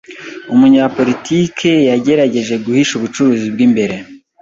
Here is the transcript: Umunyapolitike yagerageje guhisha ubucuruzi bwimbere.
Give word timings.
Umunyapolitike 0.53 1.71
yagerageje 1.89 2.55
guhisha 2.65 2.93
ubucuruzi 2.95 3.47
bwimbere. 3.53 3.95